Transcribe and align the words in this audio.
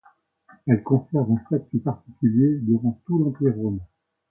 Elle 0.65 0.81
conserve 0.81 1.31
un 1.31 1.45
statut 1.45 1.77
particulier 1.77 2.57
durant 2.63 2.99
tout 3.05 3.19
l'Empire 3.19 3.55
romain. 3.55 3.85